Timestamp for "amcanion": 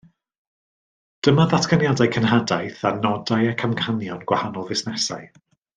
3.69-4.29